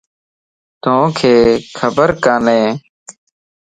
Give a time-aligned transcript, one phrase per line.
[0.83, 1.19] توکَ
[1.79, 2.61] خبر کاني؟